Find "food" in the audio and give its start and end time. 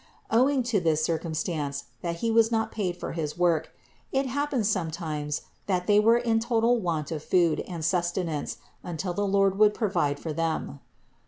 7.23-7.59